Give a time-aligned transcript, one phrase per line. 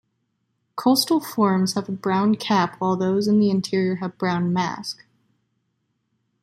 [0.75, 5.03] Coastal forms have a brown "cap" while those in the interior have brown "mask.